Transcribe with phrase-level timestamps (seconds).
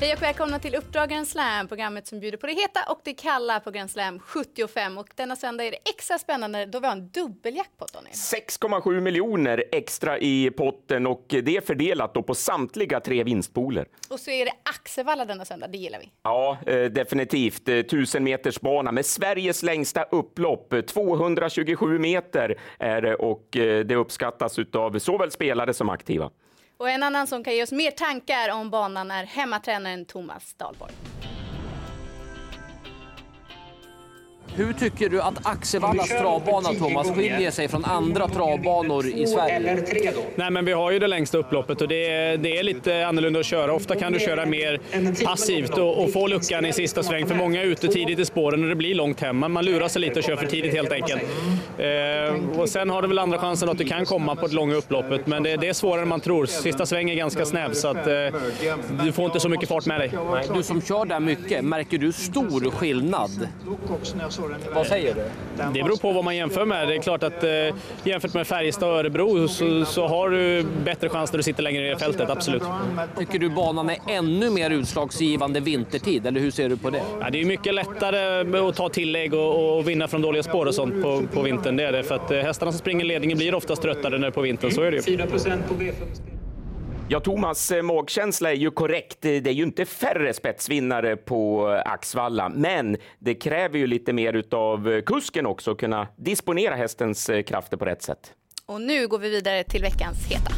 [0.00, 3.14] Hej och välkomna till Uppdrag Grand Slam, programmet som bjuder på det heta och det
[3.14, 4.98] kalla på Grand Slam 75.
[4.98, 8.12] Och denna söndag är det extra spännande då vi har en dubbeljackpot, Daniel.
[8.12, 13.86] 6,7 miljoner extra i potten och det är fördelat då på samtliga tre vinstpooler.
[14.10, 16.10] Och så är det Axevalla denna söndag, det gillar vi.
[16.22, 17.68] Ja, eh, definitivt.
[17.68, 20.74] Eh, 1000 meters bana med Sveriges längsta upplopp.
[20.86, 26.30] 227 meter är det och eh, det uppskattas av såväl spelare som aktiva.
[26.78, 30.92] Och en annan som kan ge oss mer tankar om banan är hemmatränaren Thomas Dahlborg.
[34.56, 39.84] Hur tycker du att Axevallas travbana, Thomas, skiljer sig från andra travbanor i Sverige?
[40.34, 43.40] Nej, men vi har ju det längsta upploppet och det är, det är lite annorlunda
[43.40, 43.72] att köra.
[43.72, 44.80] Ofta kan du köra mer
[45.24, 48.62] passivt och, och få luckan i sista sväng, för många är ute tidigt i spåren
[48.62, 49.36] och det blir långt hem.
[49.36, 51.22] Man, man lurar sig lite och kör för tidigt helt enkelt.
[51.78, 54.74] Eh, och sen har du väl andra chansen att du kan komma på det långa
[54.74, 56.46] upploppet, men det, det är svårare än man tror.
[56.46, 58.12] Sista sväng är ganska snäv, så att, eh,
[59.04, 60.10] du får inte så mycket fart med dig.
[60.54, 63.48] Du som kör där mycket, märker du stor skillnad?
[64.74, 65.22] Vad säger du?
[65.74, 66.88] Det beror på vad man jämför med.
[66.88, 67.50] Det är klart att eh,
[68.04, 71.82] jämfört med Färjestad och Örebro så, så har du bättre chans när du sitter längre
[71.82, 72.62] ner i fältet, absolut.
[73.18, 77.02] Tycker du banan är ännu mer utslagsgivande vintertid, eller hur ser du på det?
[77.20, 80.74] Ja, det är mycket lättare att ta tillägg och, och vinna från dåliga spår och
[80.74, 81.76] sånt på, på vintern.
[81.76, 82.02] Det är det.
[82.02, 84.90] För att eh, hästarna som springer ledningen blir oftast tröttare när på vintern, så är
[84.90, 85.16] det ju.
[85.16, 85.92] 4% på V5.
[87.08, 89.18] Ja, Thomas eh, magkänsla är ju korrekt.
[89.20, 94.44] Det är ju inte färre spetsvinnare på eh, Axvalla, men det kräver ju lite mer
[94.54, 98.32] av eh, kusken också, att kunna disponera hästens krafter på rätt sätt.
[98.66, 100.50] Och nu går vi vidare till veckans heta.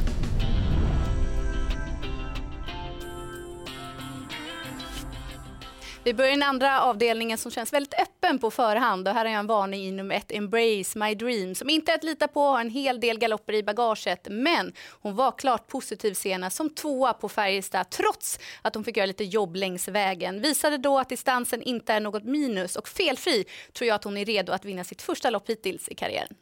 [6.05, 9.09] Vi börjar i den andra avdelningen som känns väldigt öppen på förhand.
[9.09, 11.95] Och här har jag en varning i nummer ett, Embrace My Dream, som inte är
[11.95, 14.27] att lita på, har en hel del galopper i bagaget.
[14.31, 19.07] Men hon var klart positiv senast som tvåa på Färjestad, trots att hon fick göra
[19.07, 20.43] lite jobb längs vägen.
[20.43, 24.25] Visade då att distansen inte är något minus och felfri tror jag att hon är
[24.25, 26.35] redo att vinna sitt första lopp hittills i karriären.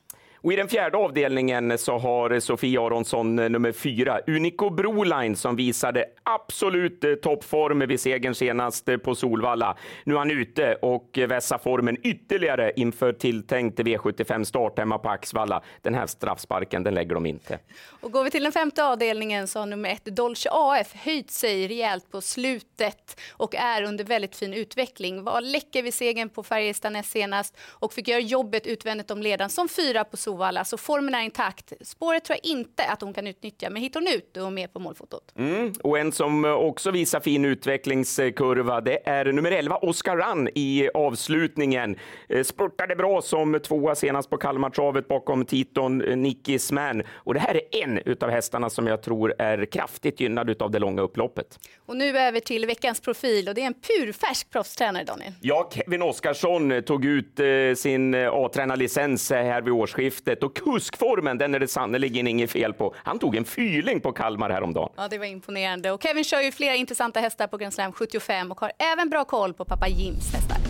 [0.47, 5.57] Och I den fjärde avdelningen så har Sofie Aronsson eh, nummer fyra, Unico Broline, som
[5.57, 9.77] visade absolut eh, toppform vid segern senast eh, på Solvalla.
[10.05, 15.63] Nu är han ute och vässar formen ytterligare inför tilltänkt V75-start hemma på Axvalla.
[15.83, 17.59] Den här straffsparken, den lägger de inte.
[18.01, 21.69] Och går vi till den femte avdelningen så har nummer ett Dolce AF höjt sig
[21.69, 25.23] rejält på slutet och är under väldigt fin utveckling.
[25.25, 29.51] Var läcker vid segern på Färjestad näst senast och fick göra jobbet utvändigt om ledaren
[29.51, 30.36] som fyra på Solvalla.
[30.65, 31.73] Så formen är intakt.
[31.81, 34.73] Spåret tror jag inte att hon kan utnyttja, men hittar hon ut och är med
[34.73, 35.33] på målfotot.
[35.39, 35.73] Mm.
[35.83, 41.97] Och en som också visar fin utvecklingskurva, det är nummer 11, Oscar Run i avslutningen.
[42.29, 47.03] Eh, Spurtade bra som tvåa senast på Kalmartravet bakom Titon eh, Nickis Man.
[47.11, 50.79] Och det här är en utav hästarna som jag tror är kraftigt gynnad av det
[50.79, 51.59] långa upploppet.
[51.87, 55.33] Och nu över till veckans profil och det är en purfärsk proffstränare, Daniel.
[55.41, 57.47] Ja, Kevin Oskarsson tog ut eh,
[57.77, 62.73] sin eh, A-tränarlicens eh, här vid årsskiftet och kuskformen, den är det sannerligen inget fel
[62.73, 62.95] på.
[62.97, 64.93] Han tog en fyling på Kalmar häromdagen.
[64.97, 65.91] Ja, det var imponerande.
[65.91, 69.25] Och Kevin kör ju flera intressanta hästar på Grand Slam 75 och har även bra
[69.25, 70.66] koll på pappa Jims hästar.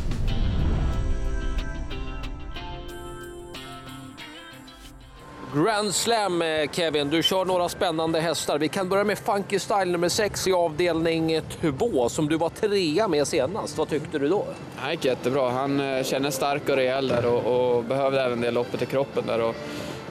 [5.54, 7.10] Grand Slam, eh, Kevin.
[7.10, 8.58] Du kör några spännande hästar.
[8.58, 11.40] Vi kan börja med Funky Style nummer 6 i avdelning
[11.78, 13.78] 2 som du var trea med senast.
[13.78, 14.44] Vad tyckte du då?
[14.76, 15.50] Han gick jättebra.
[15.50, 19.26] Han eh, känner stark och rejäl där och, och behövde även det loppet i kroppen
[19.26, 19.40] där.
[19.40, 19.54] Och,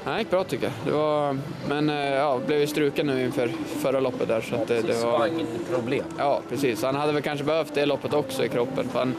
[0.03, 0.73] han gick bra tycker jag.
[0.85, 1.37] Det var,
[1.69, 4.41] men eh, ja, blev ju struken nu inför förra loppet där.
[4.41, 5.29] Så att det, det var,
[5.75, 6.05] problem.
[6.17, 6.83] ja, precis.
[6.83, 8.89] Han hade väl kanske behövt det loppet också i kroppen.
[8.89, 9.15] För han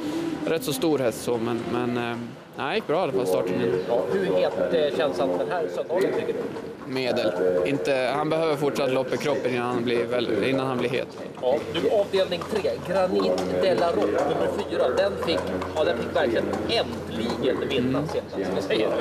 [0.47, 2.17] rätt så stor häst så, men, men eh,
[2.57, 3.83] han gick bra i alla fall starten.
[3.89, 6.93] Ja, hur het eh, känns han den här söndagen tycker du?
[6.93, 7.33] Medel.
[7.67, 11.09] Inte, han behöver fortsatt lopp i kroppen innan han blir, väl, innan han blir het.
[11.43, 14.89] Ja, du avdelning 3, Granit de la Roque nummer 4.
[14.97, 15.41] Den fick,
[15.77, 18.55] ja, den fick verkligen äntligen vinna senast.
[18.55, 18.93] Vad säger du?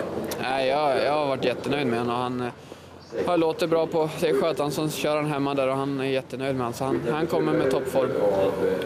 [0.41, 2.15] Nej, jag, jag har varit jättenöjd med honom.
[2.15, 2.51] och Han,
[3.25, 6.05] har låter bra på det är Skötan som kör han hemma där och han är
[6.05, 6.73] jättenöjd med honom.
[6.73, 8.09] Så han, han kommer med toppform.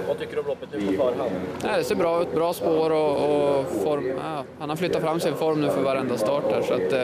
[0.07, 1.31] Vad tycker du om loppet nu på förhand?
[1.63, 4.07] Nej, det ser bra ut, bra spår och, och form.
[4.07, 7.03] Ja, han har flyttat fram sin form nu för varenda start där, så att, eh,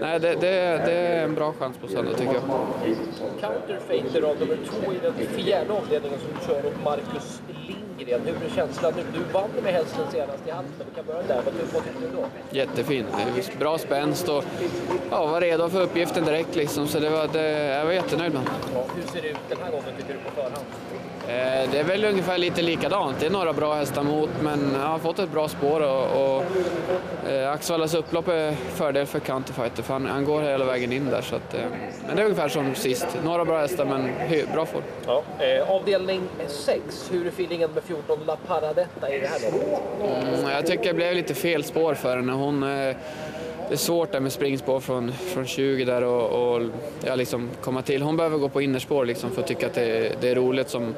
[0.00, 2.42] nej, det, det, det är en bra chans på söndag tycker jag.
[3.40, 8.20] Counterfeiter av nummer två i den fjärde avdelningen som kör åt Marcus Lindgren.
[8.24, 9.02] Hur är känslan nu?
[9.18, 10.86] Du vann med hästen senast i Halmstad.
[10.90, 11.42] Vi kan börja där.
[11.44, 12.24] Vad ty- vad tycker du då?
[12.50, 13.04] Jättefin,
[13.58, 14.44] bra spänst och
[15.10, 16.88] ja, var redo för uppgiften direkt liksom.
[16.88, 18.42] Så det var, det, jag var jättenöjd med.
[18.74, 20.66] Ja, hur ser det ut den här gången tycker du på förhand?
[21.28, 23.16] Eh, det är väl ungefär lite likadant.
[23.20, 26.44] Det är några bra hästar mot, men jag har fått ett bra spår och, och
[27.30, 31.22] eh, Axvallas upplopp är fördel för Counterfighter för han, han, går hela vägen in där.
[31.22, 31.60] Så att, eh,
[32.06, 33.06] men det är ungefär som sist.
[33.24, 34.10] Några bra hästar, men
[34.52, 34.82] bra form.
[35.06, 35.22] Ja.
[35.38, 40.38] Eh, avdelning 6, hur är feelingen med 14 La Paradetta i det här loppet?
[40.38, 42.32] Mm, jag tycker det blev lite fel spår för henne.
[42.32, 42.96] Hon, eh,
[43.68, 46.62] det är svårt där med springspår från, från 20 där och, och
[47.04, 48.02] ja, liksom komma till.
[48.02, 50.68] Hon behöver gå på innerspår liksom för att tycka att det, det är roligt.
[50.68, 50.94] Som,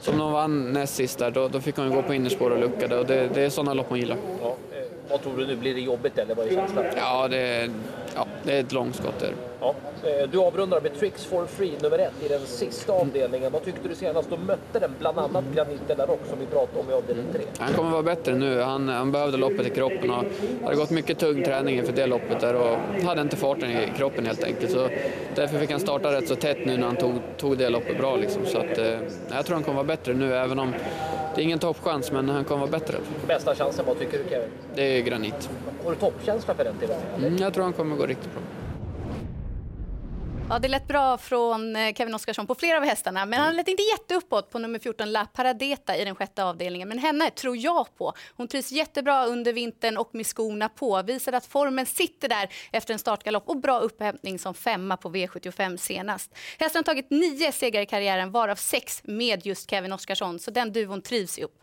[0.00, 2.98] som de vann näst sist där, då, då fick hon gå på innerspår och lucka
[2.98, 4.16] och det, det är sådana lopp hon gillar.
[4.42, 6.84] Ja, eh, vad tror du nu, blir det jobbigt eller vad är känslan?
[6.96, 7.70] Ja, det,
[8.14, 9.32] ja, det är ett långskott där.
[9.62, 9.74] Ja.
[10.04, 13.52] Eh, du avrundar med Tricks for Free nummer ett i den sista avdelningen.
[13.52, 14.30] Vad tyckte du senast?
[14.30, 17.26] Då mötte den bland annat Granit de la Rock som vi pratade om i avdelning
[17.32, 17.42] tre.
[17.58, 18.60] Han kommer vara bättre nu.
[18.60, 20.24] Han, han behövde loppet i kroppen och
[20.64, 24.26] hade gått mycket tung träning inför det loppet där och hade inte farten i kroppen
[24.26, 24.72] helt enkelt.
[24.72, 24.88] Så
[25.34, 28.16] därför fick han starta rätt så tätt nu när han tog, tog det loppet bra.
[28.16, 28.46] Liksom.
[28.46, 28.98] Så att, eh,
[29.30, 30.74] jag tror han kommer vara bättre nu även om
[31.34, 32.96] det är ingen toppchans men han kommer vara bättre.
[33.26, 34.48] Bästa chansen, vad tycker du Kevin?
[34.74, 35.50] Det är Granit.
[35.84, 37.28] Har du toppkänsla för den till och med?
[37.28, 38.42] Mm, jag tror han kommer gå riktigt bra.
[40.52, 43.68] Ja, det lät bra från eh, Kevin Oskarsson på flera av hästarna, men han lät
[43.68, 46.88] inte jätteuppåt på nummer 14 La Paradeta i den sjätte avdelningen.
[46.88, 48.12] Men henne tror jag på.
[48.36, 51.02] Hon trivs jättebra under vintern och med skorna på.
[51.02, 55.76] Visade att formen sitter där efter en startgalopp och bra upphämtning som femma på V75
[55.76, 56.30] senast.
[56.58, 60.72] Hästen har tagit nio segrar i karriären, varav sex med just Kevin Oskarsson, så den
[60.72, 61.62] duvon trivs upp.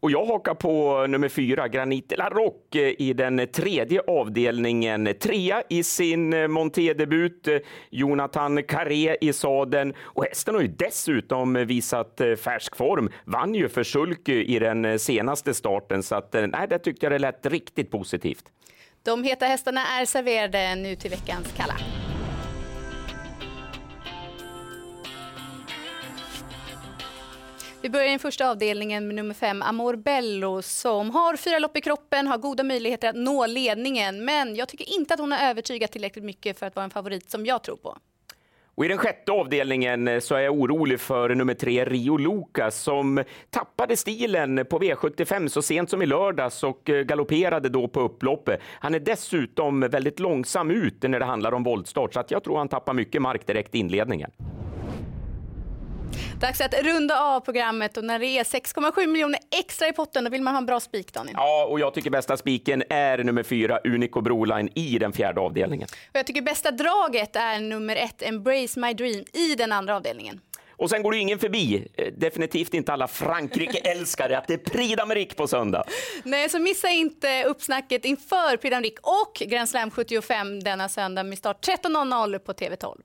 [0.00, 5.14] Och jag hakar på nummer fyra, Granit La Rock, i den tredje avdelningen.
[5.20, 7.48] Trea i sin montedebut,
[7.90, 9.94] Jonathan Carré i sadeln.
[10.00, 13.10] Och hästen har ju dessutom visat färsk form.
[13.24, 17.18] Vann ju för Sulky i den senaste starten, så att, nej, det tyckte jag det
[17.18, 18.44] lät riktigt positivt.
[19.02, 21.74] De heta hästarna är serverade nu till veckans Kalla.
[27.82, 31.76] Vi börjar i den första avdelningen med nummer fem, Amor Bello, som har fyra lopp
[31.76, 34.24] i kroppen, har goda möjligheter att nå ledningen.
[34.24, 37.30] Men jag tycker inte att hon har övertygat tillräckligt mycket för att vara en favorit
[37.30, 37.98] som jag tror på.
[38.74, 42.82] Och I den sjätte avdelningen eh, så är jag orolig för nummer tre, Rio Lucas,
[42.82, 48.00] som tappade stilen på V75 så sent som i lördags och eh, galopperade då på
[48.00, 48.60] upploppet.
[48.80, 52.58] Han är dessutom väldigt långsam ut när det handlar om voltstart, så att jag tror
[52.58, 54.30] han tappar mycket mark direkt i inledningen.
[56.40, 60.30] Dags att runda av programmet och när det är 6,7 miljoner extra i potten då
[60.30, 61.34] vill man ha en bra spik Daniel.
[61.38, 65.88] Ja, och jag tycker bästa spiken är nummer fyra Unico Broline i den fjärde avdelningen.
[65.92, 70.40] Och jag tycker bästa draget är nummer ett Embrace My Dream i den andra avdelningen.
[70.76, 75.02] Och sen går det ingen förbi, eh, definitivt inte alla Frankrike-älskare, att det är Prix
[75.02, 75.84] d'Amérique på söndag.
[76.24, 81.38] Nej, så missa inte uppsnacket inför Prix d'Amérique och Grand Slam 75 denna söndag med
[81.38, 83.00] start 13.00 på TV12.